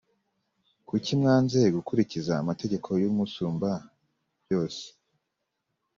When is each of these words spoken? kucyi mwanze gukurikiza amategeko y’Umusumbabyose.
kucyi 0.87 1.13
mwanze 1.21 1.59
gukurikiza 1.75 2.31
amategeko 2.41 2.89
y’Umusumbabyose. 3.01 4.85